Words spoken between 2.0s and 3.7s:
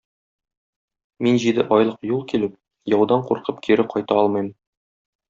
юл килеп, яудан куркып